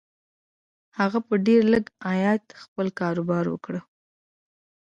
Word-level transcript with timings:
هغه 0.99 1.19
په 1.27 1.33
ډېر 1.45 1.61
لږ 1.73 1.85
عايد 2.07 2.45
خپل 2.61 2.87
کاروبار 2.99 3.45
پيل 3.49 3.57
کړ. 3.65 3.75